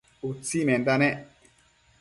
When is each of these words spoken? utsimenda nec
utsimenda 0.29 0.93
nec 0.97 1.19